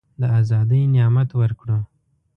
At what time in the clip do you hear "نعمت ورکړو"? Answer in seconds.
0.93-1.79